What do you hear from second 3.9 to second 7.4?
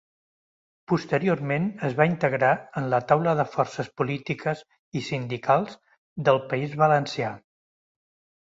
Polítiques i Sindicals del País Valencià.